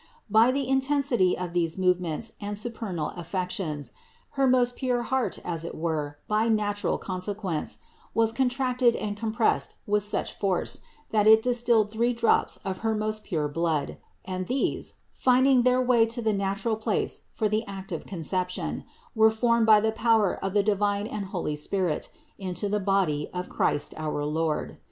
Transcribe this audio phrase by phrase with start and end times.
[0.31, 3.91] By the intensity of these movements and supernal affections,
[4.31, 7.77] her most pure heart, as it were by natural consequence,
[8.15, 13.23] was contracted and compressed with such force, that it distilled three drops of her most
[13.23, 18.07] pure blood, and these, finding their way to the natural place for the act of
[18.07, 18.83] conception,
[19.13, 22.09] were formed by the power of the divine and holy Spirit,
[22.39, 24.79] into the body of Christ our Lord.